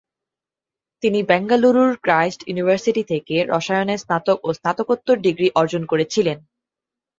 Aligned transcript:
তিনি 1.03 1.19
বেঙ্গালুরুর 1.23 1.91
Christ 1.97 2.41
University 2.47 3.03
থেকে 3.03 3.35
রসায়নে 3.51 3.95
স্নাতক 3.97 4.37
এবং 4.39 4.53
স্নাতকোত্তর 4.53 5.15
ডিগ্রি 5.17 5.47
অর্জন 5.55 5.83
করেছিলেন। 5.85 6.37